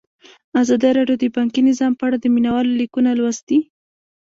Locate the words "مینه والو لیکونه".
2.33-3.09